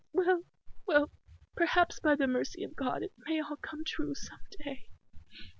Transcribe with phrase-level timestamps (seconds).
[0.13, 0.45] Well,
[0.87, 1.11] well,
[1.55, 4.89] perhaps, by the mercy of God it may all come true some day."